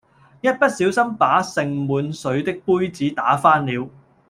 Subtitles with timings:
[0.41, 3.87] 一不小心把盛滿水的杯子打翻了